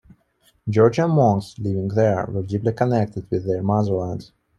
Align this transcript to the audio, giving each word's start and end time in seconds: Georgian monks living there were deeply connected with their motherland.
Georgian 0.67 1.11
monks 1.11 1.59
living 1.59 1.87
there 1.89 2.25
were 2.25 2.41
deeply 2.41 2.73
connected 2.73 3.29
with 3.29 3.45
their 3.45 3.61
motherland. 3.61 4.31